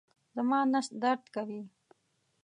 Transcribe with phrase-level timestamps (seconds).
[0.35, 1.61] زما نس درد کوي